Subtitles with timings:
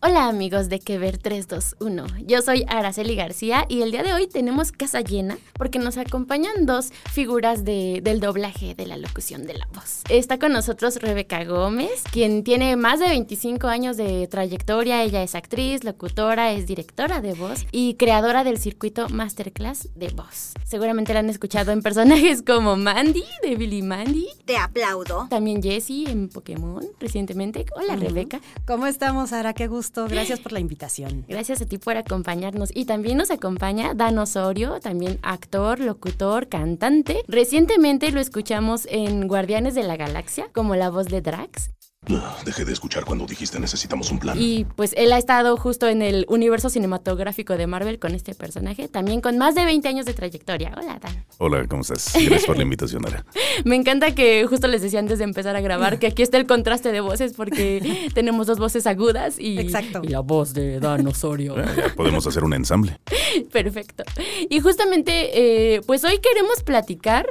[0.00, 4.28] Hola amigos de Que Ver 321, yo soy Araceli García y el día de hoy
[4.28, 9.54] tenemos casa llena porque nos acompañan dos figuras de, del doblaje de la locución de
[9.54, 10.02] la voz.
[10.08, 15.34] Está con nosotros Rebeca Gómez, quien tiene más de 25 años de trayectoria, ella es
[15.34, 20.52] actriz, locutora, es directora de voz y creadora del circuito Masterclass de voz.
[20.62, 24.28] Seguramente la han escuchado en personajes como Mandy de Billy Mandy.
[24.44, 25.26] Te aplaudo.
[25.28, 27.66] También Jessie en Pokémon recientemente.
[27.74, 28.40] Hola Rebeca.
[28.64, 29.54] ¿Cómo estamos, Ara?
[29.54, 31.24] Qué gusto Gracias por la invitación.
[31.28, 32.70] Gracias a ti por acompañarnos.
[32.74, 37.22] Y también nos acompaña Dan Osorio, también actor, locutor, cantante.
[37.28, 41.70] Recientemente lo escuchamos en Guardianes de la Galaxia como la voz de Drax.
[42.44, 44.36] Dejé de escuchar cuando dijiste necesitamos un plan.
[44.40, 48.88] Y pues él ha estado justo en el universo cinematográfico de Marvel con este personaje,
[48.88, 50.72] también con más de 20 años de trayectoria.
[50.78, 51.24] Hola, Dan.
[51.36, 52.12] Hola, ¿cómo estás?
[52.14, 53.26] Gracias por la invitación, Ara.
[53.64, 56.46] Me encanta que justo les decía antes de empezar a grabar que aquí está el
[56.46, 60.00] contraste de voces porque tenemos dos voces agudas y, Exacto.
[60.02, 61.56] y la voz de Dan Osorio.
[61.56, 62.98] Ya podemos hacer un ensamble.
[63.52, 64.04] Perfecto.
[64.48, 67.26] Y justamente, eh, pues hoy queremos platicar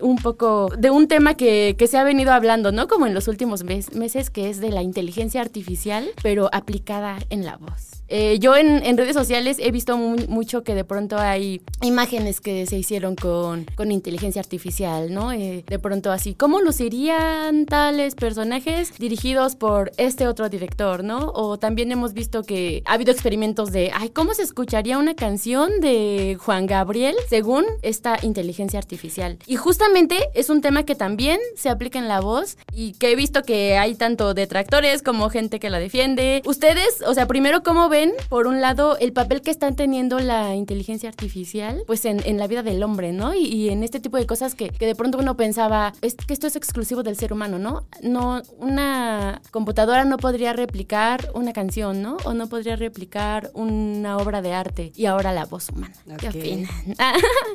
[0.00, 2.88] un poco de un tema que, que, se ha venido hablando, ¿no?
[2.88, 7.44] Como en los últimos mes, meses, que es de la inteligencia artificial, pero aplicada en
[7.44, 7.98] la voz.
[8.10, 12.64] Eh, yo en, en, redes sociales he visto mucho que de pronto hay imágenes que
[12.64, 15.30] se hicieron con, con inteligencia artificial, ¿no?
[15.30, 21.32] Eh, de pronto así, ¿cómo lucirían tales personajes dirigidos por este otro director, ¿no?
[21.34, 25.80] O también hemos visto que ha habido experimentos de, ay, ¿cómo se escucharía una canción
[25.80, 29.38] de Juan Gabriel según esta inteligencia artificial?
[29.46, 29.87] Y justamente
[30.34, 33.78] es un tema que también se aplica en la voz y que he visto que
[33.78, 36.42] hay tanto detractores como gente que la defiende.
[36.44, 40.54] Ustedes, o sea, primero, ¿cómo ven, por un lado, el papel que están teniendo la
[40.54, 43.34] inteligencia artificial, pues en, en la vida del hombre, ¿no?
[43.34, 46.32] Y, y, en este tipo de cosas que, que de pronto uno pensaba, es que
[46.32, 47.86] esto es exclusivo del ser humano, ¿no?
[48.02, 52.18] No, una computadora no podría replicar una canción, ¿no?
[52.24, 54.92] O no podría replicar una obra de arte.
[54.94, 55.94] Y ahora la voz humana.
[56.18, 56.68] ¿Qué opinan?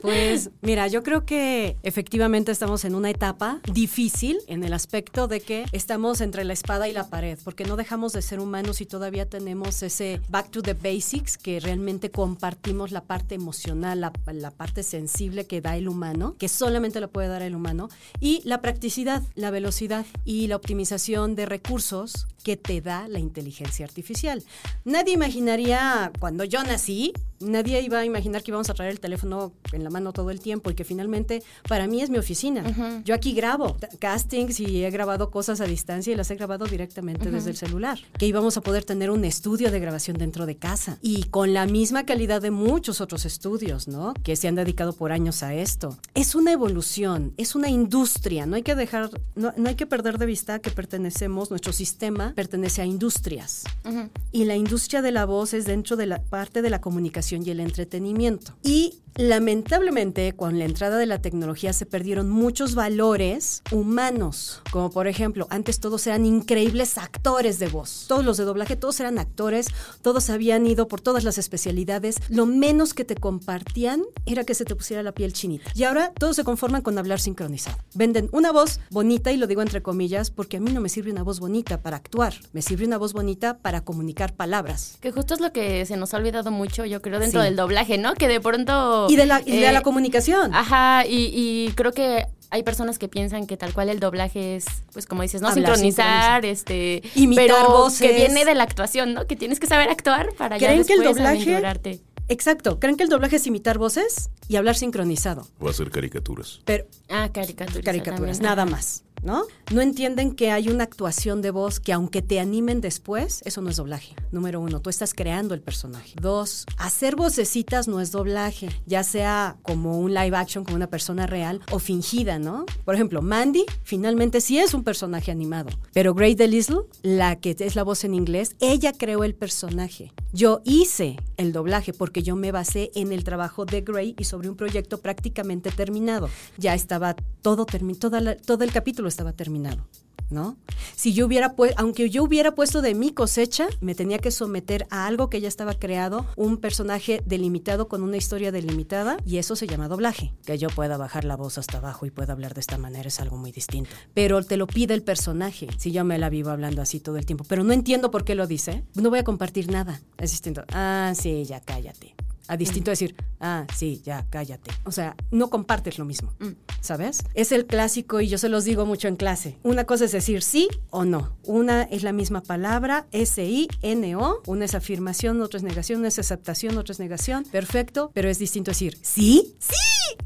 [0.02, 5.42] Pues mira, yo creo que efectivamente estamos en una etapa difícil en el aspecto de
[5.42, 8.86] que estamos entre la espada y la pared, porque no dejamos de ser humanos y
[8.86, 14.52] todavía tenemos ese back to the basics que realmente compartimos la parte emocional, la, la
[14.52, 17.90] parte sensible que da el humano, que solamente lo puede dar el humano,
[18.22, 23.86] y la practicidad, la velocidad y la optimización de recursos que te da la inteligencia
[23.86, 24.44] artificial.
[24.86, 29.54] Nadie imaginaría, cuando yo nací, nadie iba a imaginar que íbamos a traer el teléfono
[29.72, 32.64] en la mano todo el tiempo y que finalmente para mí es mi oficina.
[32.64, 33.04] Uh -huh.
[33.04, 37.28] Yo aquí grabo castings y he grabado cosas a distancia y las he grabado directamente
[37.28, 37.36] uh -huh.
[37.36, 38.00] desde el celular.
[38.18, 41.66] Que íbamos a poder tener un estudio de grabación dentro de casa y con la
[41.66, 44.14] misma calidad de muchos otros estudios, ¿no?
[44.24, 45.98] Que se han dedicado por años a esto.
[46.14, 48.46] Es una evolución, es una industria.
[48.46, 52.34] No hay que dejar, no, no hay que perder de vista que pertenecemos, nuestro sistema
[52.36, 53.64] pertenece a industrias.
[53.86, 54.10] Uh -huh.
[54.32, 57.50] Y la industria de la voz es dentro de la parte de la comunicación y
[57.50, 58.56] el entretenimiento.
[58.64, 65.08] Y lamentablemente, con la entrada de la tecnología se perdieron muchos valores humanos, como por
[65.08, 68.06] ejemplo, antes todos eran increíbles actores de voz.
[68.08, 69.68] Todos los de doblaje, todos eran actores,
[70.02, 72.18] todos habían ido por todas las especialidades.
[72.30, 75.72] Lo menos que te compartían era que se te pusiera la piel chinita.
[75.76, 77.78] Y ahora todos se conforman con hablar sincronizado.
[77.94, 81.12] Venden una voz bonita, y lo digo entre comillas, porque a mí no me sirve
[81.12, 84.98] una voz bonita para actuar, me sirve una voz bonita para comunicar palabras.
[85.00, 87.46] Que justo es lo que se nos ha olvidado mucho, yo creo, dentro sí.
[87.46, 88.14] del doblaje, ¿no?
[88.14, 89.03] Que de pronto...
[89.10, 90.54] Y de la, y de la comunicación.
[90.54, 94.66] Ajá, y, y creo que hay personas que piensan que tal cual el doblaje es,
[94.92, 98.08] pues como dices, no Hablar, sincronizar, este, imitar pero voces.
[98.08, 99.26] que viene de la actuación, ¿no?
[99.26, 102.02] Que tienes que saber actuar para ya ¿Creen después que el doblaje.
[102.30, 105.48] Exacto, creen que el doblaje es imitar voces y hablar sincronizado.
[105.60, 106.62] O hacer caricaturas.
[106.64, 107.84] Pero ah, caricaturas.
[107.84, 108.44] caricaturas, también.
[108.44, 109.04] nada más.
[109.24, 109.44] ¿No?
[109.72, 113.70] No entienden que hay una actuación de voz que aunque te animen después, eso no
[113.70, 114.16] es doblaje.
[114.32, 116.14] Número uno, tú estás creando el personaje.
[116.22, 121.28] Dos, hacer vocecitas no es doblaje, ya sea como un live action, como una persona
[121.28, 122.66] real o fingida, ¿no?
[122.86, 127.76] Por ejemplo, Mandy finalmente sí es un personaje animado, pero Grace Delisle, la que es
[127.76, 130.12] la voz en inglés, ella creó el personaje.
[130.32, 134.50] Yo hice el doblaje porque yo me basé en el trabajo de Gray y sobre
[134.50, 136.30] un proyecto prácticamente terminado.
[136.58, 139.88] Ya estaba todo terminado, todo el capítulo estaba terminado.
[140.34, 140.58] ¿no?
[140.96, 145.06] Si yo hubiera aunque yo hubiera puesto de mi cosecha, me tenía que someter a
[145.06, 149.68] algo que ya estaba creado, un personaje delimitado con una historia delimitada, y eso se
[149.68, 150.34] llama doblaje.
[150.46, 153.20] Que yo pueda bajar la voz hasta abajo y pueda hablar de esta manera es
[153.20, 153.92] algo muy distinto.
[154.14, 157.26] Pero te lo pide el personaje, si yo me la vivo hablando así todo el
[157.26, 157.46] tiempo.
[157.48, 160.02] Pero no entiendo por qué lo dice, no voy a compartir nada.
[160.18, 160.64] Es distinto.
[160.70, 162.16] Ah, sí, ya cállate.
[162.48, 164.72] A distinto decir, ah, sí, ya, cállate.
[164.86, 166.52] O sea, no compartes lo mismo, mm.
[166.82, 167.24] ¿sabes?
[167.34, 169.58] Es el clásico y yo se los digo mucho en clase.
[169.64, 171.38] Una cosa es decir sí o no.
[171.44, 174.42] Una es la misma palabra, S-I-N-O.
[174.46, 177.46] Una es afirmación, otra es negación, una es aceptación, otra es negación.
[177.46, 179.76] Perfecto, pero es distinto decir sí, sí,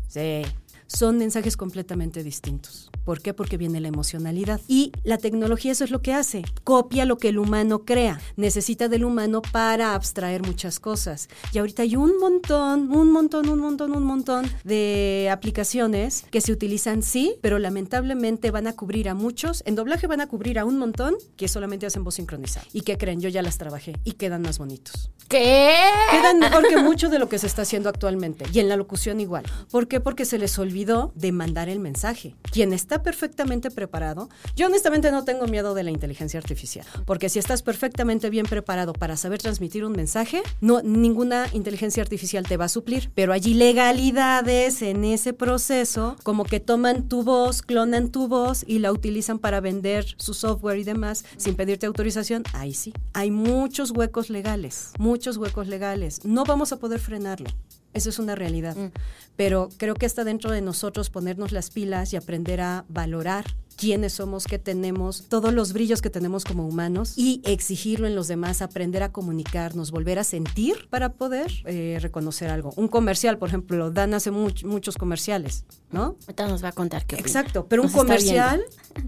[0.08, 0.42] sí.
[0.88, 2.90] Son mensajes completamente distintos.
[3.04, 3.34] ¿Por qué?
[3.34, 4.60] Porque viene la emocionalidad.
[4.68, 6.44] Y la tecnología eso es lo que hace.
[6.64, 8.20] Copia lo que el humano crea.
[8.36, 11.30] Necesita del humano para abstraer muchas cosas.
[11.54, 16.52] Y ahorita hay un montón, un montón, un montón, un montón de aplicaciones que se
[16.52, 19.64] utilizan sí, pero lamentablemente van a cubrir a muchos.
[19.66, 22.66] En doblaje van a cubrir a un montón que solamente hacen voz sincronizada.
[22.74, 23.20] ¿Y que creen?
[23.20, 25.12] Yo ya las trabajé y quedan más bonitos.
[25.28, 25.76] ¿Qué?
[26.12, 28.46] Quedan mejor que mucho de lo que se está haciendo actualmente.
[28.54, 29.44] Y en la locución igual.
[29.70, 30.00] ¿Por qué?
[30.00, 30.52] Porque se les
[30.86, 32.36] de mandar el mensaje.
[32.52, 37.40] Quien está perfectamente preparado, yo honestamente no tengo miedo de la inteligencia artificial, porque si
[37.40, 42.66] estás perfectamente bien preparado para saber transmitir un mensaje, no ninguna inteligencia artificial te va
[42.66, 48.28] a suplir, pero hay ilegalidades en ese proceso, como que toman tu voz, clonan tu
[48.28, 52.94] voz y la utilizan para vender su software y demás sin pedirte autorización, ahí sí.
[53.14, 56.24] Hay muchos huecos legales, muchos huecos legales.
[56.24, 57.50] No vamos a poder frenarlo.
[57.94, 58.76] Eso es una realidad.
[58.76, 58.92] Mm.
[59.36, 63.46] Pero creo que está dentro de nosotros ponernos las pilas y aprender a valorar
[63.78, 68.28] quiénes somos, qué tenemos, todos los brillos que tenemos como humanos y exigirlo en los
[68.28, 72.74] demás, aprender a comunicarnos, volver a sentir para poder eh, reconocer algo.
[72.76, 76.18] Un comercial, por ejemplo, Dan hace muchos comerciales, ¿no?
[76.22, 77.16] Ahorita nos va a contar qué.
[77.16, 78.64] Exacto, pero un comercial,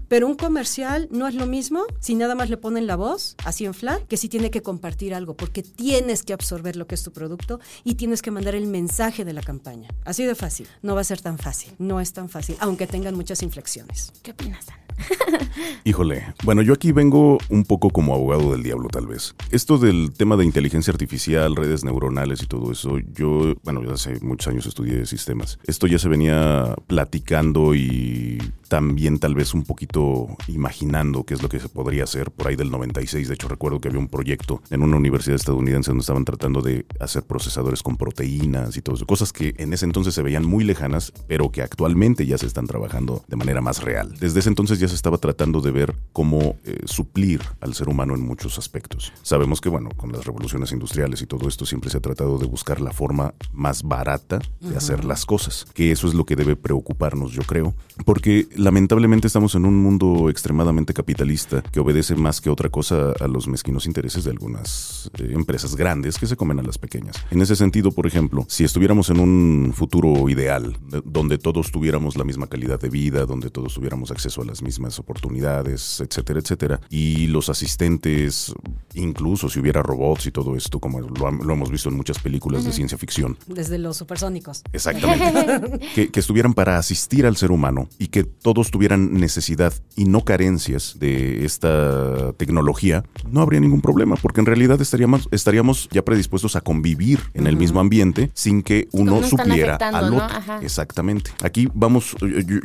[0.08, 3.64] pero un comercial no es lo mismo si nada más le ponen la voz así
[3.64, 7.02] en flat que si tiene que compartir algo, porque tienes que absorber lo que es
[7.02, 9.88] tu producto y tienes que mandar el mensaje de la campaña.
[10.04, 10.68] Así de fácil.
[10.82, 14.12] No va a ser tan fácil, no es tan fácil, aunque tengan muchas inflexiones.
[14.22, 14.59] ¿Qué opinas?
[14.60, 14.89] 皆さん
[15.84, 19.34] Híjole, bueno, yo aquí vengo un poco como abogado del diablo tal vez.
[19.50, 24.20] Esto del tema de inteligencia artificial, redes neuronales y todo eso, yo, bueno, ya hace
[24.20, 25.58] muchos años estudié sistemas.
[25.66, 28.38] Esto ya se venía platicando y
[28.68, 32.56] también tal vez un poquito imaginando qué es lo que se podría hacer por ahí
[32.56, 33.26] del 96.
[33.26, 36.86] De hecho, recuerdo que había un proyecto en una universidad estadounidense donde estaban tratando de
[37.00, 39.06] hacer procesadores con proteínas y todo eso.
[39.06, 42.66] Cosas que en ese entonces se veían muy lejanas, pero que actualmente ya se están
[42.66, 44.14] trabajando de manera más real.
[44.20, 48.14] Desde ese entonces ya se estaba tratando de ver cómo eh, suplir al ser humano
[48.14, 49.12] en muchos aspectos.
[49.22, 52.46] Sabemos que, bueno, con las revoluciones industriales y todo esto siempre se ha tratado de
[52.46, 56.56] buscar la forma más barata de hacer las cosas, que eso es lo que debe
[56.56, 62.50] preocuparnos, yo creo, porque lamentablemente estamos en un mundo extremadamente capitalista que obedece más que
[62.50, 66.62] otra cosa a los mezquinos intereses de algunas eh, empresas grandes que se comen a
[66.62, 67.16] las pequeñas.
[67.30, 72.24] En ese sentido, por ejemplo, si estuviéramos en un futuro ideal, donde todos tuviéramos la
[72.24, 77.26] misma calidad de vida, donde todos tuviéramos acceso a las mismas oportunidades, etcétera, etcétera, y
[77.26, 78.52] los asistentes,
[78.94, 82.72] incluso si hubiera robots y todo esto, como lo, hemos visto en muchas películas de
[82.72, 83.36] ciencia ficción.
[83.46, 84.62] Desde los supersónicos.
[84.72, 85.88] Exactamente.
[85.94, 90.24] que, que estuvieran para asistir al ser humano y que todos tuvieran necesidad y no
[90.24, 96.56] carencias de esta tecnología, no habría ningún problema, porque en realidad estaríamos, estaríamos ya predispuestos
[96.56, 100.28] a convivir en el mismo ambiente sin que uno supliera al otro.
[100.62, 101.32] Exactamente.
[101.42, 102.16] Aquí vamos,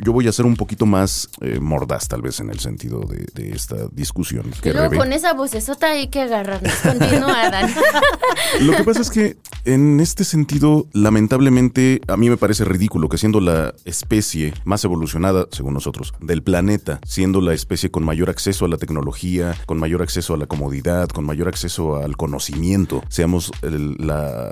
[0.02, 3.50] yo, voy a ser un poquito más eh, mordaz tal vez en el sentido de,
[3.50, 4.50] esta discusión.
[4.62, 6.72] Que luego con esa vocesota hay que agarrarnos.
[6.74, 7.72] Continúa, Dan.
[8.60, 13.18] Lo que pasa es que en este sentido, lamentablemente, a mí me parece ridículo que
[13.18, 18.64] siendo la especie más evolucionada, según nosotros, del planeta, siendo la especie con mayor acceso
[18.64, 23.52] a la tecnología, con mayor acceso a la comodidad, con mayor acceso al conocimiento, seamos
[23.62, 24.50] la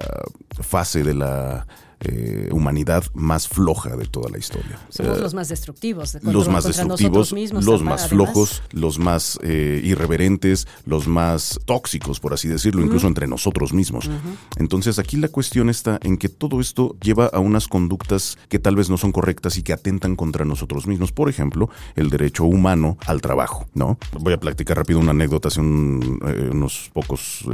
[0.61, 1.67] fase de la
[2.01, 4.79] eh, humanidad más floja de toda la historia.
[4.89, 6.17] Somos Eh, los más destructivos.
[6.23, 8.01] los más destructivos, mismos, los además.
[8.03, 13.73] más flojos, los más eh, irreverentes, los más tóxicos, por así decirlo, incluso entre nosotros
[13.73, 14.11] mismos.
[14.57, 18.77] Entonces aquí la cuestión está en que todo esto lleva a unas conductas que tal
[18.77, 21.13] vez no son correctas y que atentan contra nosotros mismos.
[21.13, 23.99] Por ejemplo, el derecho humano al trabajo, ¿no?
[24.21, 27.45] Voy a platicar rápido una anécdota hace un, eh, unos pocos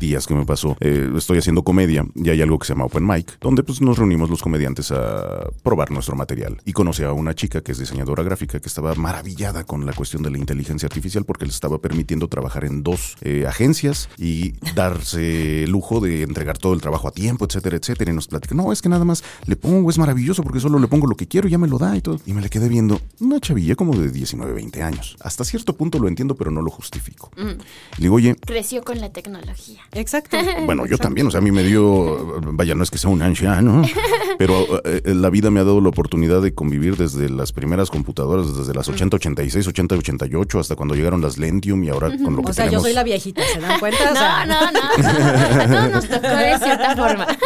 [0.00, 0.76] días que me pasó.
[0.80, 4.30] Estoy haciendo comedia y hay algo que se llama Open Mic, donde pues nos reunimos
[4.30, 6.60] los comediantes a probar nuestro material.
[6.64, 10.22] Y conocí a una chica que es diseñadora gráfica que estaba maravillada con la cuestión
[10.22, 15.64] de la inteligencia artificial porque le estaba permitiendo trabajar en dos eh, agencias y darse
[15.64, 18.10] el lujo de entregar todo el trabajo a tiempo, etcétera, etcétera.
[18.10, 20.88] Y nos platica, no, es que nada más le pongo, es maravilloso porque solo le
[20.88, 22.20] pongo lo que quiero y ya me lo da y todo.
[22.26, 25.16] Y me le quedé viendo una chavilla como de 19, 20 años.
[25.20, 27.30] Hasta cierto punto lo entiendo, pero no lo justifico.
[27.36, 27.42] Mm.
[27.42, 27.58] Le
[27.98, 29.80] digo, oye, Creció con la tecnología.
[29.92, 30.36] Exacto.
[30.66, 33.22] bueno, yo también, o sea, a mí me dio, vaya, no es que sea un
[33.22, 33.63] anciano,
[34.38, 37.90] pero eh, eh, la vida me ha dado la oportunidad de convivir desde las primeras
[37.90, 42.36] computadoras, desde las 80, 86, 80, 88, hasta cuando llegaron las Lentium y ahora con
[42.36, 42.82] lo que O sea, yo tenemos.
[42.84, 44.12] soy la viejita, ¿se dan cuenta?
[44.12, 45.68] O sea, No, no, no.
[45.68, 47.26] No nos tocó de cierta forma.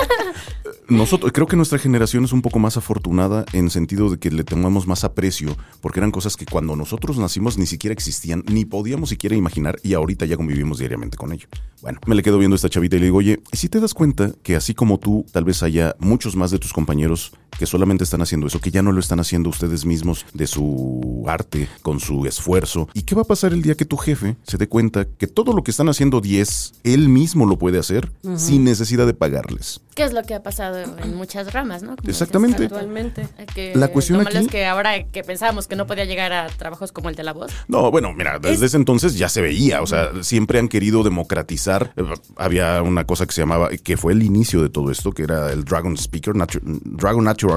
[0.89, 4.43] Nosotros, creo que nuestra generación es un poco más afortunada en sentido de que le
[4.43, 9.11] tomamos más aprecio, porque eran cosas que cuando nosotros nacimos ni siquiera existían, ni podíamos
[9.11, 11.47] siquiera imaginar, y ahorita ya convivimos diariamente con ello.
[11.83, 13.81] Bueno, me le quedo viendo a esta chavita y le digo, oye, ¿y si te
[13.81, 17.67] das cuenta que así como tú, tal vez haya muchos más de tus compañeros que
[17.67, 21.69] solamente están haciendo eso, que ya no lo están haciendo ustedes mismos de su arte,
[21.83, 22.89] con su esfuerzo?
[22.95, 25.53] ¿Y qué va a pasar el día que tu jefe se dé cuenta que todo
[25.53, 29.81] lo que están haciendo 10, él mismo lo puede hacer sin necesidad de pagarles?
[29.95, 31.97] ¿Qué es lo que ha pasado en muchas ramas, no?
[31.97, 32.63] Como Exactamente.
[32.63, 33.29] dices, actualmente.
[33.53, 36.33] Que La cuestión lo malo aquí- es que ahora que pensábamos que no podía llegar
[36.33, 37.51] a trabajos como el de la voz.
[37.67, 41.93] No, bueno, mira, desde ese entonces ya se veía, o sea, siempre han querido democratizar.
[41.97, 42.05] Eh,
[42.37, 45.53] Había una cosa que se llamaba, que fue el inicio de todo esto, que era
[45.53, 47.48] el Dragon Speaker, Natu- Dragon Natural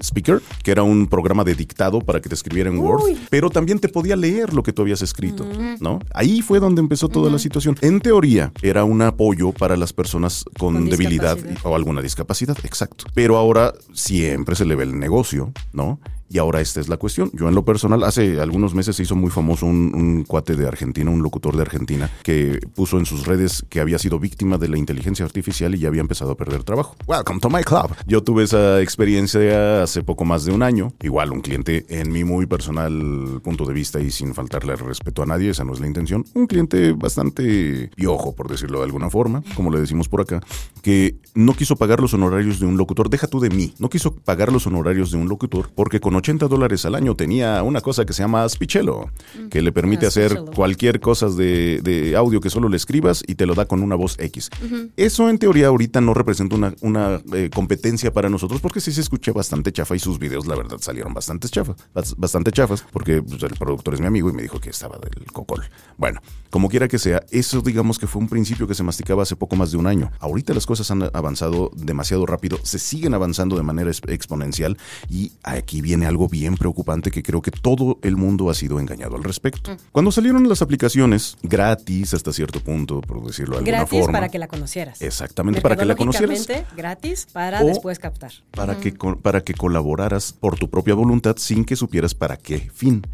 [0.00, 3.78] Speaker, que era un programa de dictado para que te escribiera en Word, pero también
[3.78, 5.46] te podía leer lo que tú habías escrito,
[5.80, 6.00] ¿no?
[6.14, 7.76] Ahí fue donde empezó toda la situación.
[7.80, 13.04] En teoría, era un apoyo para las personas con, Con debilidad o alguna discapacidad, exacto.
[13.14, 16.00] Pero ahora siempre se le ve el negocio, ¿no?
[16.32, 17.28] Y ahora esta es la cuestión.
[17.34, 21.10] Yo en lo personal, hace algunos meses se hizo muy famoso un, cuate de Argentina,
[21.10, 24.78] un locutor de Argentina, que puso en sus redes que había sido víctima de la
[24.78, 26.94] inteligencia artificial y ya había empezado a perder trabajo.
[27.08, 27.96] Welcome to my club.
[28.06, 30.92] Yo tuve esa experiencia hace poco más de un año.
[31.02, 35.26] Igual un cliente, en mi muy personal punto de vista y sin faltarle respeto a
[35.26, 39.42] nadie, esa no es la intención, un cliente bastante piojo, por decirlo de alguna forma,
[39.56, 40.40] como le decimos por acá,
[40.80, 43.10] que no quiso pagar los honorarios de un locutor.
[43.10, 43.74] Deja tú de mí.
[43.80, 47.62] No quiso pagar los honorarios de un locutor porque con 80 dólares al año tenía
[47.62, 49.10] una cosa que se llama Spichello,
[49.50, 50.52] que le permite Ah, hacer Spichello.
[50.52, 53.94] cualquier cosa de, de audio que solo le escribas y te lo da con una
[53.96, 54.50] voz X.
[54.96, 59.00] Eso en teoría ahorita no representa una, una eh, competencia para nosotros porque sí se
[59.00, 63.22] escucha bastante chafa y sus videos la verdad salieron bastante chafas, bas- bastante chafas porque
[63.22, 65.62] pues, el productor es mi amigo y me dijo que estaba del cocol.
[65.96, 69.36] Bueno, como quiera que sea, eso digamos que fue un principio que se masticaba hace
[69.36, 70.10] poco más de un año.
[70.20, 74.76] Ahorita las cosas han avanzado demasiado rápido, se siguen avanzando de manera exponencial
[75.08, 79.16] y aquí viene algo bien preocupante que creo que todo el mundo ha sido engañado
[79.16, 79.76] al respecto.
[79.92, 84.12] Cuando salieron las aplicaciones gratis hasta cierto punto, por decirlo de alguna Gratis forma.
[84.12, 85.00] para que la conocieras.
[85.02, 86.46] Exactamente, para que la conocieras.
[86.76, 88.32] Gratis para O- después captar.
[88.50, 92.70] Para, que, co- para que colaboraras por tu propia voluntad sin que supieras para qué
[92.74, 93.06] fin.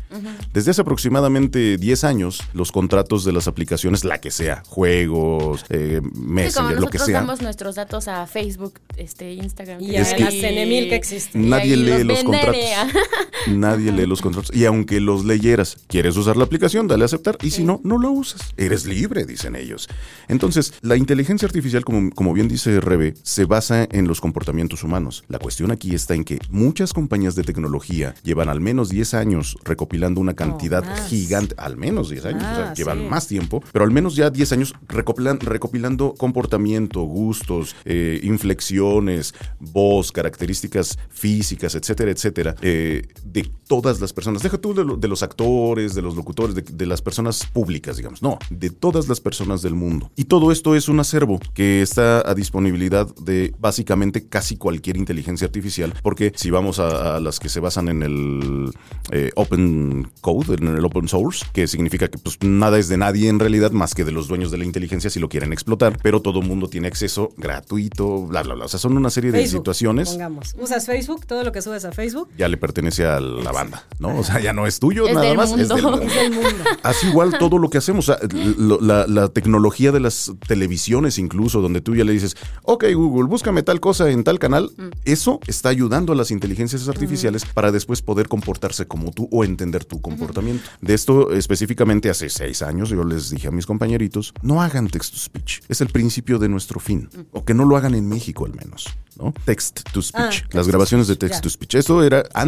[0.53, 6.01] Desde hace aproximadamente 10 años, los contratos de las aplicaciones, la que sea, juegos, eh,
[6.03, 9.81] Sí, Messenger, lo que nosotros sea, damos nuestros datos a Facebook, este, Instagram.
[9.83, 11.49] Y a que- las N1000 que existen.
[11.49, 12.57] Nadie lee los venden, contratos.
[13.49, 14.55] Nadie lee los contratos.
[14.55, 17.39] Y aunque los leyeras, quieres usar la aplicación, dale a aceptar.
[17.43, 18.41] Y si no, no la usas.
[18.57, 19.89] Eres libre, dicen ellos.
[20.29, 25.25] Entonces, la inteligencia artificial, como, como bien dice Rebe, se basa en los comportamientos humanos.
[25.29, 29.57] La cuestión aquí está en que muchas compañías de tecnología llevan al menos 10 años
[29.65, 33.05] recopilando una cantidad gigante, al menos 10 años, o sea, Ah, llevan sí.
[33.09, 40.11] más tiempo, pero al menos ya 10 años recopilan- recopilando comportamiento, gustos, eh, inflexiones, voz,
[40.13, 44.43] características físicas, etcétera, etcétera, eh, de todas las personas.
[44.43, 47.97] Deja tú de, lo- de los actores, de los locutores, de, de las personas públicas,
[47.97, 48.23] digamos.
[48.23, 50.11] No, de todas las personas del mundo.
[50.17, 55.47] Y todo esto es un acervo que está a disponibilidad de básicamente casi cualquier inteligencia
[55.47, 58.71] artificial, porque si vamos a, a las que se basan en el
[59.11, 63.29] eh, Open Code, en el Open Source, que significa que pues nada es de nadie
[63.29, 66.23] en realidad más que de los dueños de la inteligencia si lo quieren explotar, pero
[66.23, 68.65] todo el mundo tiene acceso gratuito, bla, bla, bla.
[68.65, 70.11] O sea, son una serie de Facebook, situaciones.
[70.11, 70.55] Pongamos.
[70.61, 71.27] ¿Usas Facebook?
[71.27, 72.29] Todo lo que subes a Facebook.
[72.39, 74.19] Ya le pertenece a la banda, ¿no?
[74.19, 75.75] O sea, ya no es tuyo Es nada del más, es mundo.
[75.75, 76.03] del mundo.
[76.07, 76.65] Es del mundo.
[76.83, 78.29] Así igual todo lo que hacemos, o sea,
[78.81, 83.63] la, la tecnología de las televisiones incluso, donde tú ya le dices, ok Google, búscame
[83.63, 84.71] tal cosa en tal canal,
[85.05, 89.85] eso está ayudando a las inteligencias artificiales para después poder comportarse como tú o entender
[89.85, 90.69] tu comportamiento.
[90.81, 95.63] De esto específicamente hace seis años yo les dije a mis compañeritos, no hagan text-to-speech,
[95.69, 98.87] es el principio de nuestro fin, o que no lo hagan en México al menos.
[99.19, 99.33] ¿no?
[99.47, 101.19] Text-to-speech, Ah, las grabaciones de ya.
[101.21, 101.75] text-to-speech.
[101.77, 102.46] Esto era antes,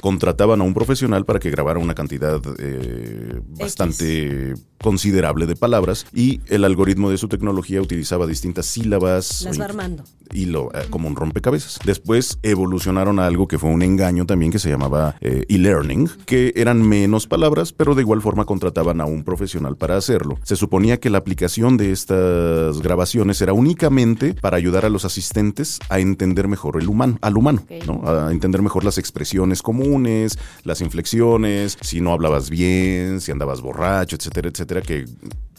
[0.00, 6.40] contrataban a un profesional para que grabara una cantidad eh, bastante considerable de palabras y
[6.46, 9.42] el algoritmo de su tecnología utilizaba distintas sílabas.
[9.42, 10.04] Las o va inc- armando.
[10.32, 11.78] y lo, eh, como un rompecabezas.
[11.84, 16.52] Después evolucionaron a algo que fue un engaño también que se llamaba eh, e-learning, que
[16.56, 20.38] eran menos palabras, pero de igual forma contrataban a un profesional para hacerlo.
[20.44, 25.78] Se suponía que la aplicación de estas grabaciones era únicamente para ayudar a los asistentes
[25.90, 27.62] a entender mejor el humano, al humano.
[27.86, 28.08] ¿no?
[28.08, 29.29] A entender mejor las expresiones
[29.62, 35.04] comunes, las inflexiones, si no hablabas bien, si andabas borracho, etcétera, etcétera, que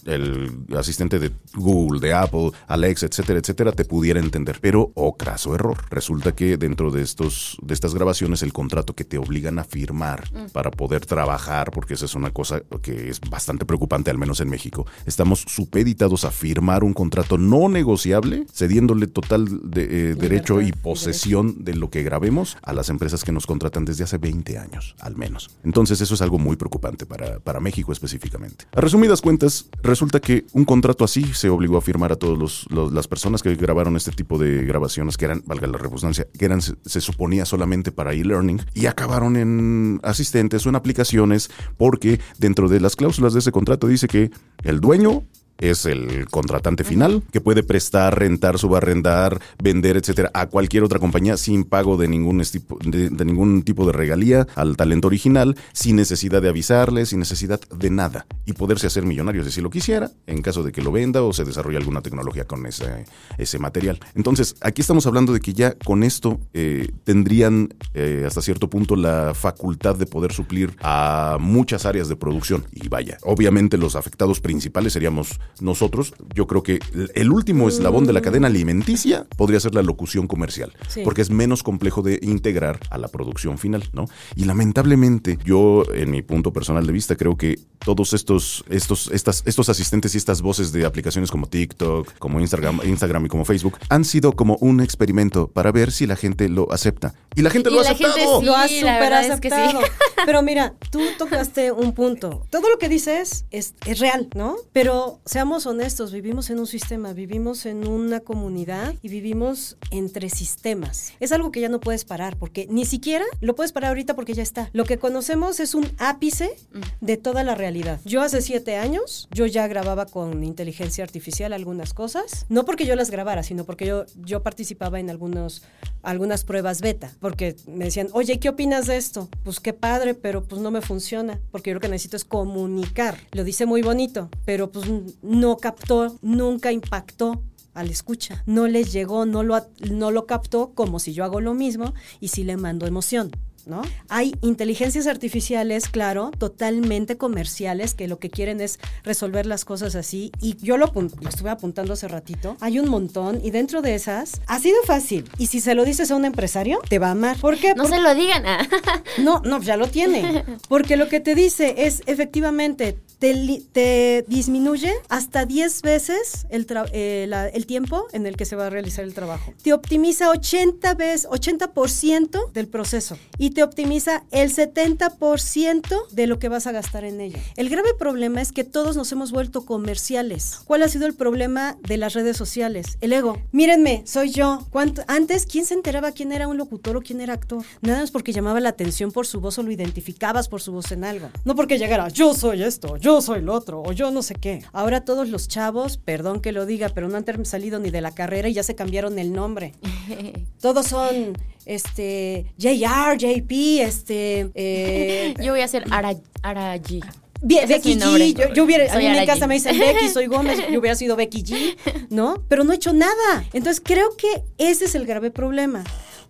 [0.05, 4.60] el asistente de Google, de Apple, Alexa, etcétera, etcétera, te pudiera entender.
[4.62, 5.77] Pero, oh, craso error.
[5.89, 10.29] Resulta que dentro de estos, de estas grabaciones, el contrato que te obligan a firmar
[10.51, 14.50] para poder trabajar, porque esa es una cosa que es bastante preocupante, al menos en
[14.50, 14.86] México.
[15.05, 20.72] Estamos supeditados a firmar un contrato no negociable, cediéndole total de, eh, derecho y y
[20.72, 24.96] posesión de lo que grabemos a las empresas que nos contratan desde hace 20 años,
[25.00, 25.50] al menos.
[25.63, 28.65] Entonces, eso es algo muy preocupante para, para México específicamente.
[28.74, 33.07] A resumidas cuentas, resulta que un contrato así se obligó a firmar a todas las
[33.10, 36.75] personas que grabaron este tipo de grabaciones, que eran, valga la redundancia, que eran, se,
[36.86, 42.79] se suponía solamente para e-learning, y acabaron en asistentes o en aplicaciones, porque dentro de
[42.79, 44.31] las cláusulas de ese contrato dice que
[44.63, 45.24] el dueño
[45.62, 51.38] es el contratante final que puede prestar, rentar, subarrendar, vender, etcétera, a cualquier otra compañía
[51.38, 55.96] sin pago de ningún, estipo- de, de ningún tipo de regalía al talento original, sin
[55.96, 60.41] necesidad de avisarle, sin necesidad de nada y poderse hacer millonario si lo quisiera, en
[60.41, 63.06] caso de que lo venda o se desarrolle alguna tecnología con ese,
[63.38, 64.00] ese material.
[64.15, 68.96] Entonces, aquí estamos hablando de que ya con esto eh, tendrían eh, hasta cierto punto
[68.96, 72.65] la facultad de poder suplir a muchas áreas de producción.
[72.72, 76.13] Y vaya, obviamente los afectados principales seríamos nosotros.
[76.34, 76.79] Yo creo que
[77.15, 81.01] el- último eslabón de la cadena alimenticia podría ser la locución comercial, Sí.
[81.03, 84.05] porque es menos complejo de integrar a la producción final, ¿no?
[84.36, 89.43] Y lamentablemente, yo, en mi punto personal de vista, creo que todos estos, estos, estas,
[89.46, 93.77] estos asistentes y estas voces de aplicaciones como TikTok, como Instagram, Instagram y como Facebook
[93.89, 97.13] han sido como un experimento para ver si la gente lo acepta.
[97.36, 98.39] Y la gente Y lo ha la gente aceptado.
[98.39, 98.46] sí.
[98.46, 99.55] lo la super verdad es que sí.
[99.55, 99.86] aceptado.
[100.25, 102.46] Pero mira, tú tocaste un punto.
[102.50, 104.55] Todo lo que dices es, es real, ¿no?
[104.74, 111.13] Pero seamos honestos, vivimos en un sistema, vivimos en una comunidad y vivimos entre sistemas.
[111.19, 114.36] Es algo que ya no puedes parar, porque ni siquiera lo puedes parar ahorita porque
[114.36, 114.69] ya está.
[114.71, 116.56] Lo que conocemos es un ápice
[116.99, 117.99] de toda la realidad.
[118.06, 122.95] Yo hace siete años, yo ya grababa con inteligencia artificial algunas cosas, no porque yo
[122.95, 125.63] las grabara, sino porque yo, yo participaba en algunos,
[126.04, 129.27] algunas pruebas beta, porque me decían, oye, ¿qué opinas de esto?
[129.43, 133.17] Pues qué padre, pero pues no me funciona, porque yo lo que necesito es comunicar.
[133.32, 134.86] Lo dice muy bonito, pero pues
[135.21, 138.43] no captó, nunca impactó al escucha.
[138.45, 142.29] No les llegó, no lo, no lo captó como si yo hago lo mismo y
[142.29, 143.31] si le mando emoción.
[143.65, 143.82] ¿No?
[144.10, 150.32] Hay inteligencias artificiales, claro, totalmente comerciales que lo que quieren es resolver las cosas así.
[150.41, 152.58] Y yo lo, lo estuve apuntando hace ratito.
[152.60, 155.30] Hay un montón y dentro de esas ha sido fácil.
[155.38, 157.38] Y si se lo dices a un empresario, te va a amar.
[157.39, 157.76] ¿Por qué?
[157.76, 158.45] No Porque- se lo digan.
[158.45, 158.67] ah.
[159.19, 160.43] no, no, ya lo tiene.
[160.67, 167.26] Porque lo que te dice es efectivamente, te, te disminuye hasta 10 veces el, eh,
[167.30, 169.54] la- el tiempo en el que se va a realizar el trabajo.
[169.62, 173.17] Te optimiza 80 veces, 80% del proceso.
[173.38, 177.40] Y te optimiza el 70% de lo que vas a gastar en ella.
[177.56, 180.60] El grave problema es que todos nos hemos vuelto comerciales.
[180.66, 182.98] ¿Cuál ha sido el problema de las redes sociales?
[183.02, 183.38] El ego.
[183.52, 184.66] Mírenme, soy yo.
[184.72, 187.64] ¿Cuánto- Antes, ¿quién se enteraba quién era un locutor o quién era actor?
[187.82, 190.92] Nada más porque llamaba la atención por su voz o lo identificabas por su voz
[190.92, 191.30] en algo.
[191.46, 194.64] No porque llegara, yo soy esto, yo soy lo otro, o yo no sé qué.
[194.72, 198.12] Ahora todos los chavos, perdón que lo diga, pero no han salido ni de la
[198.12, 199.74] carrera y ya se cambiaron el nombre.
[200.62, 207.02] Todos son este JR, JP, este eh, Yo voy a ser Ara, Araji.
[207.50, 207.95] Ese es Becky.
[207.95, 210.60] G, yo, yo hubiera, a mí en mi Ara casa me dicen Becky, soy Gómez,
[210.71, 211.76] yo hubiera sido Becky G,
[212.10, 212.43] ¿no?
[212.47, 213.43] Pero no he hecho nada.
[213.54, 215.84] Entonces creo que ese es el grave problema.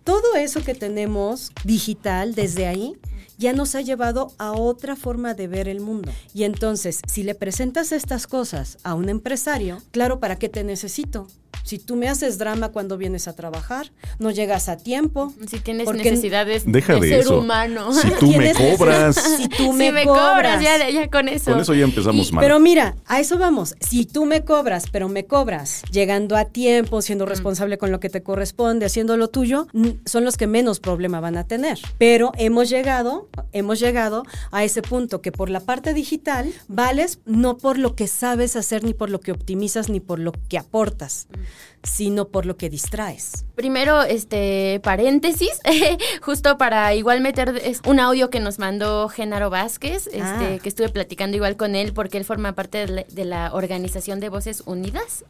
[0.04, 2.96] Todo eso que tenemos digital desde ahí
[3.38, 6.12] ya nos ha llevado a otra forma de ver el mundo.
[6.32, 11.26] Y entonces, si le presentas estas cosas a un empresario, claro, ¿para qué te necesito?
[11.62, 15.32] Si tú me haces drama cuando vienes a trabajar, no llegas a tiempo.
[15.48, 17.38] Si tienes porque- necesidades Deja de, de ser eso.
[17.38, 17.92] humano.
[17.94, 20.34] Si tú me cobras, Si tú Si me, me cobras.
[20.34, 21.50] cobras, ya, ya con eso.
[21.52, 22.42] con eso ya empezamos Y- mal.
[22.44, 23.74] Pero mira, a eso vamos.
[23.80, 27.02] Si tú me cobras, pero me cobras llegando a tiempo, Mm.
[27.02, 30.80] siendo responsable con lo que te corresponde, haciendo lo tuyo, mm, son los que menos
[30.80, 31.78] problema van a tener.
[31.98, 37.56] Pero hemos llegado, hemos llegado a ese punto que por la parte digital vales no
[37.58, 41.26] por lo que sabes hacer, ni por lo que optimizas, ni por lo que aportas,
[41.30, 41.34] Mm.
[41.82, 43.44] Sino por lo que distraes.
[43.56, 45.50] Primero, este, paréntesis,
[46.22, 50.58] justo para igual meter es un audio que nos mandó Genaro Vázquez, este, Ah.
[50.62, 54.20] que estuve platicando igual con él porque él forma parte de la, de la Organización
[54.20, 55.24] de Voces Unidas,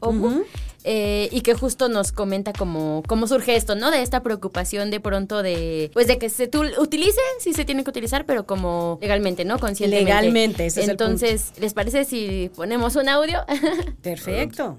[0.85, 3.91] eh, y que justo nos comenta cómo, cómo surge esto, ¿no?
[3.91, 7.83] De esta preocupación de pronto de, pues de que se tu- utilice, sí se tiene
[7.85, 9.59] que utilizar, pero como legalmente, ¿no?
[9.59, 10.11] Conscientemente.
[10.11, 11.05] Legalmente, ese es el punto.
[11.05, 13.39] Entonces, ¿les parece si ponemos un audio?
[14.03, 14.77] Perfecto.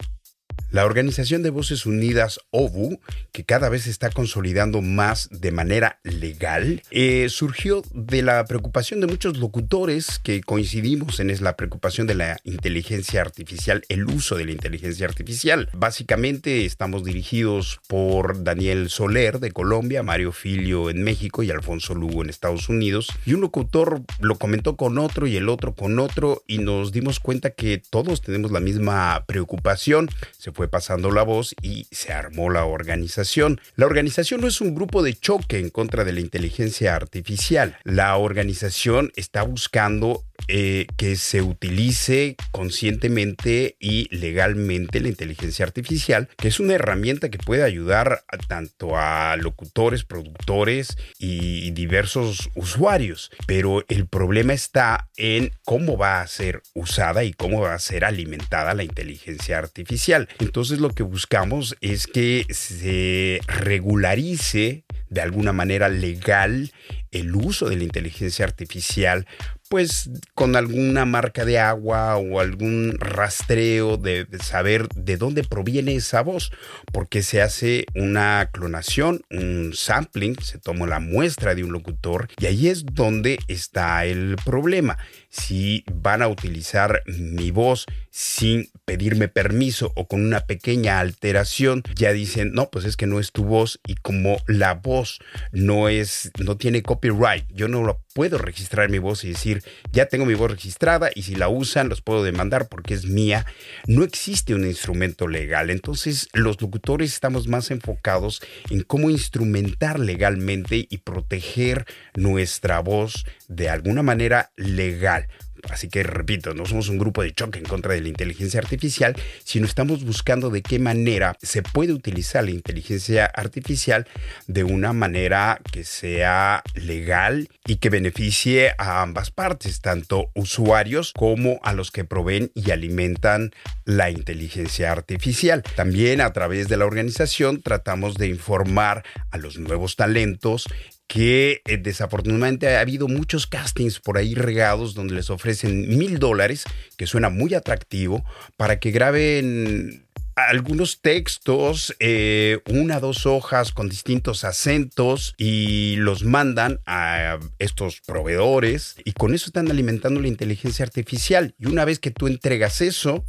[0.73, 2.99] La Organización de Voces Unidas, OVU,
[3.31, 8.99] que cada vez se está consolidando más de manera legal, eh, surgió de la preocupación
[8.99, 14.35] de muchos locutores que coincidimos en es la preocupación de la inteligencia artificial, el uso
[14.35, 15.69] de la inteligencia artificial.
[15.73, 22.23] Básicamente estamos dirigidos por Daniel Soler de Colombia, Mario Filio en México y Alfonso Lugo
[22.23, 23.09] en Estados Unidos.
[23.27, 27.19] Y un locutor lo comentó con otro y el otro con otro y nos dimos
[27.19, 30.09] cuenta que todos tenemos la misma preocupación.
[30.39, 33.59] Se fue pasando la voz y se armó la organización.
[33.75, 37.77] La organización no es un grupo de choque en contra de la inteligencia artificial.
[37.83, 46.47] La organización está buscando eh, que se utilice conscientemente y legalmente la inteligencia artificial, que
[46.49, 53.31] es una herramienta que puede ayudar a- tanto a locutores, productores y diversos usuarios.
[53.47, 58.03] Pero el problema está en cómo va a ser usada y cómo va a ser
[58.05, 60.27] alimentada la inteligencia artificial.
[60.39, 66.71] Entonces lo que buscamos es que se regularice de alguna manera legal
[67.11, 69.27] el uso de la inteligencia artificial
[69.73, 76.21] pues con alguna marca de agua o algún rastreo de, saber de dónde proviene esa
[76.21, 76.51] voz,
[76.91, 82.45] porque se hace una clonación, un sampling, se toma la muestra de un locutor y
[82.45, 84.99] ahí es donde está el problema.
[85.35, 92.13] Si van a utilizar mi voz sin pedirme permiso o con una pequeña alteración, ya
[92.13, 95.19] dicen, no, pues es que no es tu voz y como la voz
[95.51, 100.25] no es, no tiene copyright, yo no puedo registrar mi voz y decir, ya tengo
[100.25, 103.47] mi voz registrada y si la usan los puedo demandar porque es mía.
[103.87, 105.71] No existe un instrumento legal.
[105.71, 113.69] Entonces los locutores estamos más enfocados en cómo instrumentar legalmente y proteger nuestra voz de
[113.69, 115.22] alguna manera legal.
[115.69, 119.15] Así que repito, no somos un grupo de choque en contra de la inteligencia artificial,
[119.43, 124.07] sino estamos buscando de qué manera se puede utilizar la inteligencia artificial
[124.47, 131.59] de una manera que sea legal y que beneficie a ambas partes, tanto usuarios como
[131.63, 133.51] a los que proveen y alimentan
[133.85, 135.63] la inteligencia artificial.
[135.75, 140.67] También a través de la organización tratamos de informar a los nuevos talentos
[141.07, 146.63] que eh, desafortunadamente ha habido muchos castings por ahí regados donde les ofrecen mil dólares,
[146.97, 148.23] que suena muy atractivo,
[148.57, 156.79] para que graben algunos textos, eh, una, dos hojas con distintos acentos y los mandan
[156.85, 161.53] a estos proveedores y con eso están alimentando la inteligencia artificial.
[161.59, 163.25] Y una vez que tú entregas eso,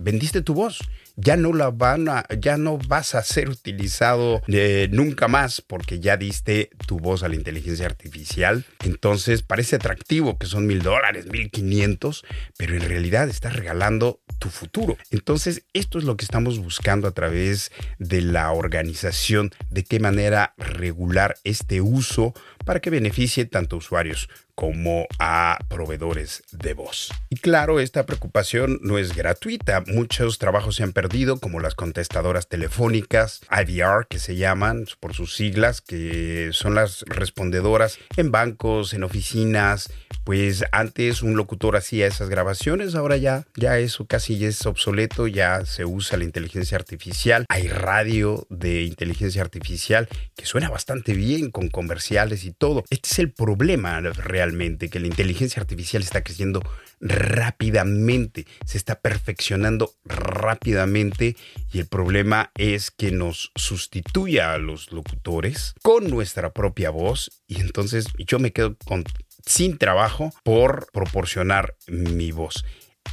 [0.00, 0.78] vendiste tu voz.
[1.16, 6.00] Ya no la van a, ya no vas a ser utilizado eh, nunca más porque
[6.00, 8.64] ya diste tu voz a la inteligencia artificial.
[8.84, 12.24] Entonces parece atractivo que son mil dólares, mil quinientos,
[12.56, 14.96] pero en realidad estás regalando tu futuro.
[15.10, 20.54] Entonces esto es lo que estamos buscando a través de la organización, de qué manera
[20.56, 22.34] regular este uso
[22.70, 27.10] para que beneficie tanto a usuarios como a proveedores de voz.
[27.30, 29.82] Y claro, esta preocupación no es gratuita.
[29.86, 35.34] Muchos trabajos se han perdido, como las contestadoras telefónicas, IVR, que se llaman por sus
[35.34, 39.90] siglas, que son las respondedoras en bancos, en oficinas.
[40.24, 45.64] Pues antes un locutor hacía esas grabaciones, ahora ya, ya eso casi es obsoleto, ya
[45.64, 47.46] se usa la inteligencia artificial.
[47.48, 50.06] Hay radio de inteligencia artificial
[50.36, 52.84] que suena bastante bien con comerciales y todo.
[52.90, 56.62] Este es el problema realmente, que la inteligencia artificial está creciendo
[57.00, 61.36] rápidamente, se está perfeccionando rápidamente
[61.72, 67.60] y el problema es que nos sustituya a los locutores con nuestra propia voz y
[67.60, 68.76] entonces yo me quedo
[69.46, 72.64] sin trabajo por proporcionar mi voz.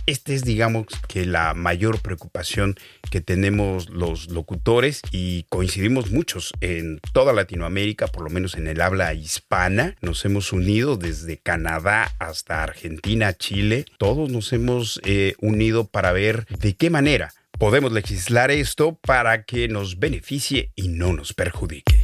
[0.05, 2.75] Esta es, digamos, que la mayor preocupación
[3.09, 8.81] que tenemos los locutores y coincidimos muchos en toda Latinoamérica, por lo menos en el
[8.81, 9.95] habla hispana.
[10.01, 13.85] Nos hemos unido desde Canadá hasta Argentina, Chile.
[13.97, 19.67] Todos nos hemos eh, unido para ver de qué manera podemos legislar esto para que
[19.67, 21.96] nos beneficie y no nos perjudique.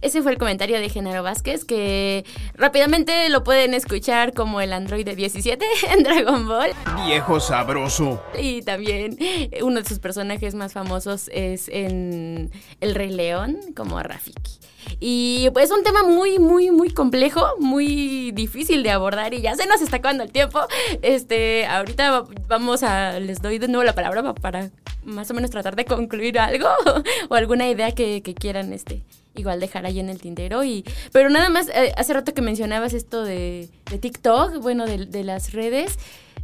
[0.00, 5.14] Ese fue el comentario de Genaro Vázquez, que rápidamente lo pueden escuchar como el androide
[5.14, 6.70] 17 en Dragon Ball.
[7.06, 8.22] Viejo sabroso.
[8.38, 9.18] Y también
[9.62, 14.60] uno de sus personajes más famosos es en El Rey León, como Rafiki.
[15.00, 19.54] Y pues es un tema muy, muy, muy complejo, muy difícil de abordar y ya
[19.54, 20.60] se nos está acabando el tiempo.
[21.02, 24.70] Este, ahorita vamos a, les doy de nuevo la palabra para
[25.04, 26.68] más o menos tratar de concluir algo
[27.28, 29.02] o alguna idea que, que quieran, este,
[29.38, 30.64] igual dejar ahí en el tintero.
[30.64, 35.06] Y, pero nada más, eh, hace rato que mencionabas esto de, de TikTok, bueno, de,
[35.06, 35.98] de las redes,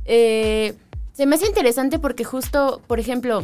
[0.05, 0.74] eh,
[1.12, 3.42] se me hace interesante porque justo, por ejemplo,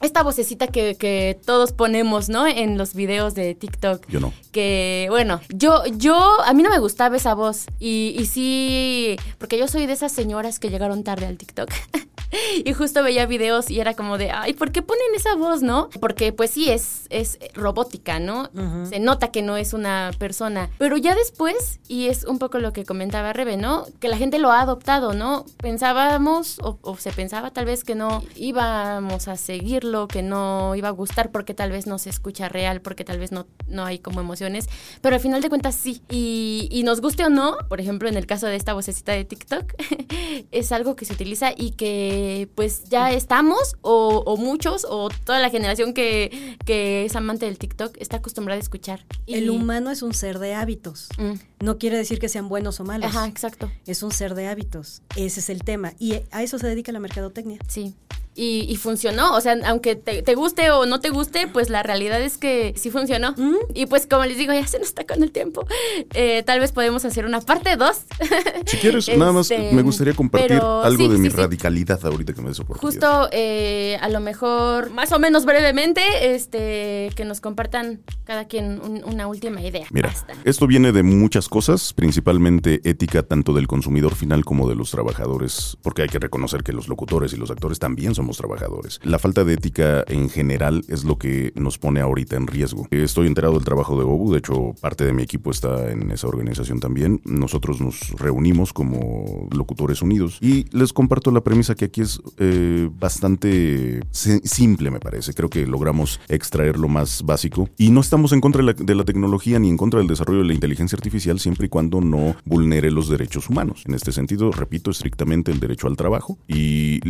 [0.00, 2.46] esta vocecita que, que, todos ponemos, ¿no?
[2.46, 4.06] En los videos de TikTok.
[4.08, 4.32] Yo no.
[4.50, 7.66] Que, bueno, yo, yo, a mí no me gustaba esa voz.
[7.78, 11.70] Y, y sí, porque yo soy de esas señoras que llegaron tarde al TikTok.
[12.64, 15.88] y justo veía videos y era como de, ay, ¿por qué ponen esa voz, no?
[16.00, 18.50] Porque pues sí, es, es robótica, ¿no?
[18.54, 18.86] Uh -huh.
[18.88, 20.70] Se nota que no es una persona.
[20.78, 23.86] Pero ya después, y es un poco lo que comentaba Rebe, ¿no?
[24.00, 25.44] Que la gente lo ha adoptado, ¿no?
[25.58, 30.88] Pensábamos, o, o se pensaba tal vez que no íbamos a seguirlo que no iba
[30.88, 33.98] a gustar porque tal vez no se escucha real, porque tal vez no, no hay
[33.98, 34.66] como emociones,
[35.00, 36.02] pero al final de cuentas sí.
[36.10, 39.24] Y, y nos guste o no, por ejemplo, en el caso de esta vocecita de
[39.24, 39.74] TikTok,
[40.50, 42.19] es algo que se utiliza y que
[42.54, 47.58] pues ya estamos, o, o muchos, o toda la generación que, que, es amante del
[47.58, 49.04] TikTok está acostumbrada a escuchar.
[49.26, 49.34] Y...
[49.34, 51.08] El humano es un ser de hábitos.
[51.18, 51.64] Mm.
[51.64, 53.08] No quiere decir que sean buenos o malos.
[53.08, 53.70] Ajá, exacto.
[53.86, 55.02] Es un ser de hábitos.
[55.16, 55.92] Ese es el tema.
[55.98, 57.58] Y a eso se dedica la mercadotecnia.
[57.68, 57.94] Sí.
[58.36, 59.34] Y, y, funcionó.
[59.34, 62.72] O sea, aunque te, te, guste o no te guste, pues la realidad es que
[62.76, 63.32] sí funcionó.
[63.36, 63.56] Mm.
[63.74, 65.66] Y pues como les digo, ya se nos está con el tiempo.
[66.14, 67.96] Eh, tal vez podemos hacer una parte 2.
[68.66, 71.36] Si quieres, este, nada más me gustaría compartir algo sí, de sí, mi sí.
[71.36, 76.02] radicalidad ahorita que me des Justo, eh, a lo mejor, más o menos brevemente,
[76.34, 79.86] este, que nos compartan cada quien un, una última idea.
[79.90, 80.34] Mira, Basta.
[80.44, 85.76] esto viene de muchas cosas, principalmente ética tanto del consumidor final como de los trabajadores,
[85.82, 89.00] porque hay que reconocer que los locutores y los actores también somos trabajadores.
[89.02, 92.86] La falta de ética en general es lo que nos pone ahorita en riesgo.
[92.90, 96.28] Estoy enterado del trabajo de OBU, de hecho parte de mi equipo está en esa
[96.28, 97.22] organización también.
[97.24, 102.90] Nosotros nos reunimos como locutores unidos y les comparto la premisa que aquí es eh,
[102.92, 105.32] bastante simple me parece.
[105.32, 108.94] Creo que logramos extraer lo más básico y no estamos en contra de la, de
[108.94, 112.36] la tecnología ni en contra del desarrollo de la inteligencia artificial siempre y cuando no
[112.44, 113.84] vulnere los derechos humanos.
[113.86, 117.00] En este sentido, repito, estrictamente el derecho al trabajo y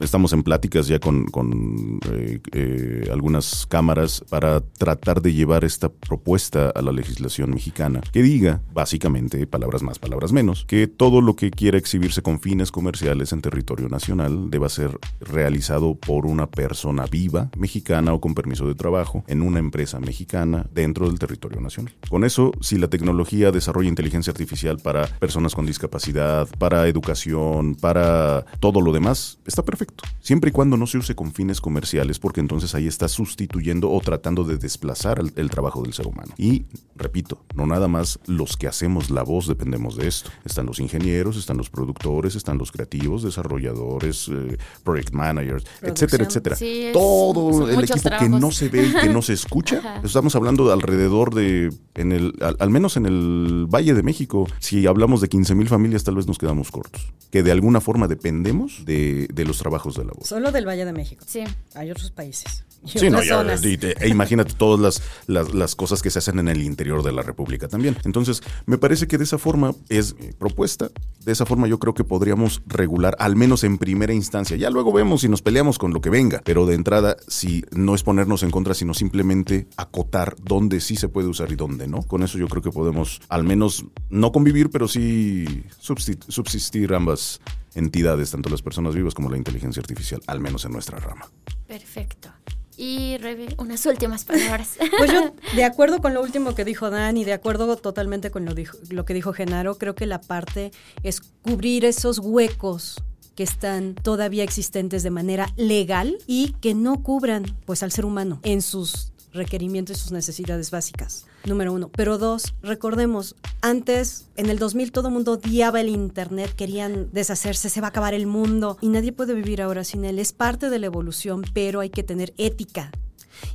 [0.00, 5.88] estamos en pláticas ya con, con eh, eh, algunas cámaras para tratar de llevar esta
[5.88, 11.34] propuesta a la legislación mexicana que diga, básicamente, palabras más, palabras menos, que todo lo
[11.34, 17.06] que quiera exhibirse con fines comerciales en territorio nacional deba ser realizado por una persona
[17.06, 21.94] viva, mexicana o con permiso de trabajo en una empresa mexicana dentro del territorio nacional.
[22.10, 28.44] Con eso, si la tecnología desarrolla inteligencia artificial para personas con discapacidad, para educación, para
[28.60, 30.04] todo lo demás, está perfecto.
[30.20, 34.00] Siempre y cuando no se use con fines comerciales, porque entonces ahí está sustituyendo o
[34.00, 36.34] tratando de desplazar el, el, trabajo del ser humano.
[36.36, 36.64] Y,
[36.96, 40.28] repito, no nada más los que hacemos la voz dependemos de esto.
[40.44, 45.92] Están los ingenieros, están los productores, están los creativos, desarrolladores, eh, project managers, Producción.
[45.92, 46.56] etcétera, etcétera.
[46.56, 48.26] Sí, es, Todo el equipo trabajos.
[48.26, 49.78] que no se ve y que no se escucha.
[49.78, 50.00] Ajá.
[50.02, 54.48] Estamos hablando de alrededor de, en el, al, al, menos en el Valle de México,
[54.58, 57.12] si hablamos de 15 mil familias, tal vez nos quedamos cortos.
[57.30, 60.26] Que de alguna forma dependemos de, de los trabajos de la voz.
[60.40, 61.22] Solo del Valle de México.
[61.28, 61.44] Sí.
[61.74, 62.64] Hay otros países.
[62.86, 66.38] Sí, no, ya, y te, e imagínate todas las, las, las, cosas que se hacen
[66.38, 67.94] en el interior de la República también.
[68.06, 70.88] Entonces, me parece que de esa forma es mi propuesta.
[71.26, 74.56] De esa forma yo creo que podríamos regular, al menos en primera instancia.
[74.56, 76.40] Ya luego vemos si nos peleamos con lo que venga.
[76.42, 81.10] Pero de entrada, si no es ponernos en contra, sino simplemente acotar dónde sí se
[81.10, 82.02] puede usar y dónde no.
[82.02, 87.42] Con eso yo creo que podemos al menos no convivir, pero sí subsistir ambas
[87.74, 91.30] entidades, tanto las personas vivas como la inteligencia artificial, al menos en nuestra rama.
[91.66, 92.30] Perfecto.
[92.76, 94.78] Y Rebe, unas últimas palabras.
[94.96, 98.44] Pues yo, de acuerdo con lo último que dijo Dan y de acuerdo totalmente con
[98.44, 103.02] lo, dijo, lo que dijo Genaro, creo que la parte es cubrir esos huecos
[103.34, 108.40] que están todavía existentes de manera legal y que no cubran pues al ser humano
[108.42, 111.26] en sus requerimientos y sus necesidades básicas.
[111.44, 111.88] Número uno.
[111.88, 117.70] Pero dos, recordemos, antes, en el 2000, todo el mundo odiaba el Internet, querían deshacerse,
[117.70, 120.18] se va a acabar el mundo y nadie puede vivir ahora sin él.
[120.18, 122.90] Es parte de la evolución, pero hay que tener ética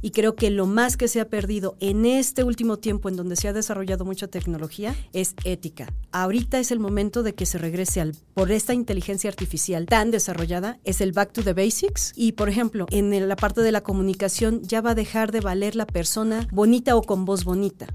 [0.02, 3.36] y creo que lo más que se ha perdido en este último tiempo en donde
[3.36, 5.91] se ha desarrollado mucha tecnología es ética.
[6.12, 10.80] Ahorita es el momento de que se regrese al, por esta inteligencia artificial tan desarrollada,
[10.84, 12.13] es el back to the basics.
[12.15, 15.76] Y por ejemplo, en la parte de la comunicación ya va a dejar de valer
[15.76, 17.88] la persona bonita o con voz bonita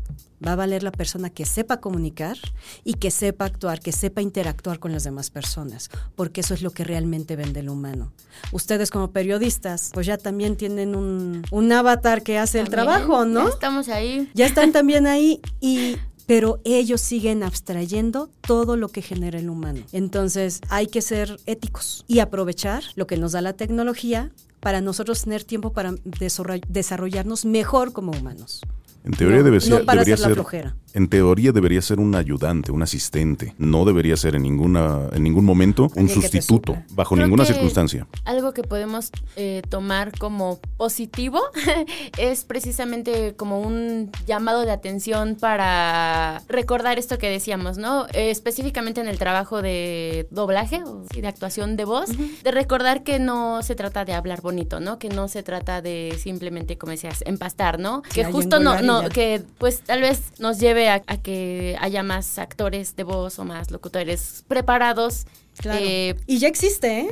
[0.46, 2.36] va a valer la persona que sepa comunicar
[2.84, 6.70] y que sepa actuar, que sepa interactuar con las demás personas, porque eso es lo
[6.70, 8.12] que realmente vende el humano.
[8.52, 13.44] Ustedes como periodistas, pues ya también tienen un, avatar que hace el trabajo, ¿no?
[13.44, 14.30] Ya estamos ahí.
[14.34, 19.80] Ya están también ahí y pero ellos siguen abstrayendo todo lo que genera el humano.
[19.90, 25.22] Entonces hay que ser éticos y aprovechar lo que nos da la tecnología para nosotros
[25.22, 28.60] tener tiempo para desarrollarnos mejor como humanos.
[29.04, 30.76] En teoría debe ser, debería ser, flojera.
[30.92, 33.54] En teoría debería ser un ayudante, un asistente.
[33.58, 38.06] No debería ser en ninguna, en ningún momento un sustituto, bajo ninguna circunstancia.
[38.24, 41.40] Algo que podemos eh, tomar como positivo
[42.18, 48.06] es precisamente como un llamado de atención para recordar esto que decíamos, ¿no?
[48.12, 52.10] Eh, específicamente en el trabajo de doblaje o de actuación de voz,
[52.42, 54.98] de recordar que no se trata de hablar bonito, ¿no?
[54.98, 58.02] Que no se trata de simplemente, como decías, empastar, ¿no?
[58.02, 63.04] Que justo no, que pues tal vez nos lleve a, que haya más actores de
[63.04, 65.26] voz o más locutores preparados
[65.64, 67.08] eh, y ya existe, ¿eh?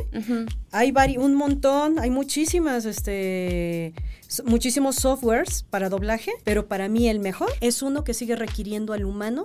[0.70, 3.92] Hay un montón, hay muchísimas, este,
[4.44, 9.04] muchísimos softwares para doblaje, pero para mí el mejor es uno que sigue requiriendo al
[9.04, 9.44] humano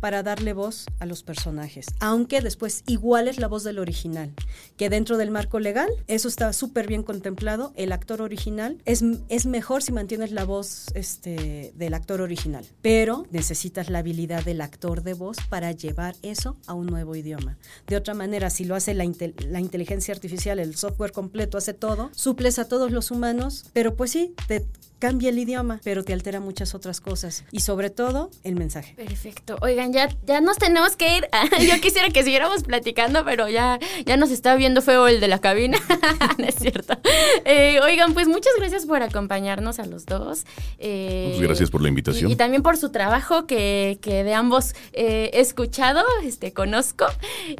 [0.00, 4.32] para darle voz a los personajes, aunque después igual es la voz del original,
[4.76, 9.46] que dentro del marco legal eso está súper bien contemplado, el actor original es, es
[9.46, 15.02] mejor si mantienes la voz este, del actor original, pero necesitas la habilidad del actor
[15.02, 17.58] de voz para llevar eso a un nuevo idioma.
[17.86, 19.04] De otra manera, si lo hace la,
[19.48, 24.12] la inteligencia artificial, el software completo hace todo, suples a todos los humanos, pero pues
[24.12, 24.66] sí, te
[24.98, 27.44] cambia el idioma, pero te altera muchas otras cosas.
[27.52, 28.94] Y sobre todo, el mensaje.
[28.94, 29.56] Perfecto.
[29.60, 31.28] Oigan, ya, ya nos tenemos que ir.
[31.68, 35.40] Yo quisiera que siguiéramos platicando, pero ya, ya nos está viendo feo el de la
[35.40, 35.78] cabina.
[36.38, 36.94] no es cierto.
[37.44, 40.44] Eh, oigan, pues muchas gracias por acompañarnos a los dos.
[40.78, 42.30] Eh, pues gracias por la invitación.
[42.30, 47.06] Y, también por su trabajo que, que de ambos eh, he escuchado, este, conozco.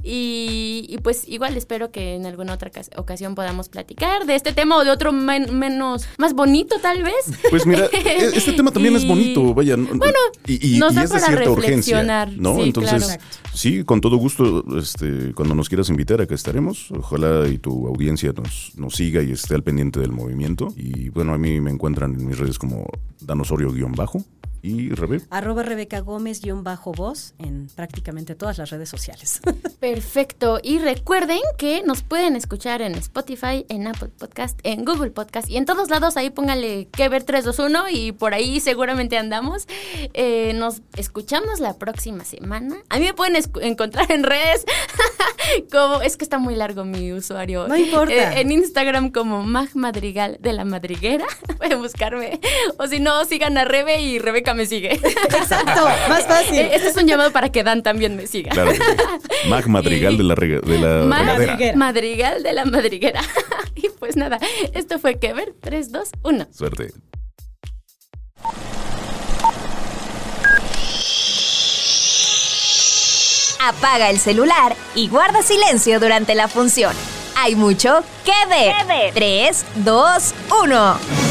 [0.02, 4.84] Y, pues igual espero que en alguna otra ocasión podamos platicar de este tema o
[4.84, 7.27] de otro menos, más bonito tal vez.
[7.50, 9.76] Pues mira, e-, este tema también es bonito, vaya.
[9.76, 12.62] Bueno, y, y, es de cierta urgencia, ¿no?
[12.62, 13.18] Entonces,
[13.54, 16.90] sí, con todo gusto, este, cuando nos quieras invitar, acá estaremos.
[16.90, 20.68] Ojalá y tu audiencia nos, nos siga y esté al pendiente del movimiento.
[20.76, 22.86] Y bueno, a mí me encuentran en mis redes como
[23.20, 24.24] danosorio-bajo
[24.62, 25.20] y Rebe.
[25.30, 29.40] Arroba Rebeca Gómez guion bajo voz en prácticamente todas las redes sociales.
[29.80, 30.58] Perfecto.
[30.62, 35.56] Y recuerden que nos pueden escuchar en Spotify, en Apple Podcast, en Google Podcast y
[35.56, 36.16] en todos lados.
[36.16, 39.66] Ahí póngale que ver 321 y por ahí seguramente andamos.
[40.14, 42.76] Eh, nos escuchamos la próxima semana.
[42.88, 44.64] A mí me pueden encontrar en redes
[45.72, 47.68] como es que está muy largo mi usuario.
[47.68, 48.34] No importa.
[48.34, 51.26] Eh, en Instagram como Mag Madrigal de la Madriguera.
[51.58, 52.40] Pueden buscarme.
[52.78, 54.92] O si no, sigan a Rebe y Rebeca me sigue.
[54.92, 56.58] Exacto, más fácil.
[56.58, 58.50] Eh, este es un llamado para que Dan también me siga.
[58.50, 58.72] Claro.
[59.48, 63.20] Mag Madrigal de la, de la Mag Madrigal de la Madriguera.
[63.74, 64.38] y pues nada,
[64.74, 66.46] esto fue Kever 3, 2, 1.
[66.52, 66.92] Suerte.
[73.60, 76.94] Apaga el celular y guarda silencio durante la función.
[77.36, 79.12] Hay mucho que ver.
[79.14, 81.27] 3, 2, 1.